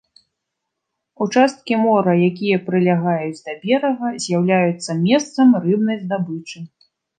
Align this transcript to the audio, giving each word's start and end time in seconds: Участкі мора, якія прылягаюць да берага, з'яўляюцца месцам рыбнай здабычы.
Участкі 1.25 1.73
мора, 1.81 2.15
якія 2.29 2.57
прылягаюць 2.71 3.43
да 3.51 3.57
берага, 3.67 4.07
з'яўляюцца 4.25 4.91
месцам 5.07 5.47
рыбнай 5.69 5.97
здабычы. 6.03 6.59